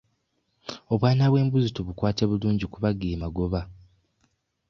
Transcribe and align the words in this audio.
Obwana 0.93 1.23
bw'embuzi 1.31 1.69
tubukwate 1.75 2.23
bulungi 2.29 2.65
kuba 2.73 2.89
ge 2.99 3.19
magoba. 3.23 3.61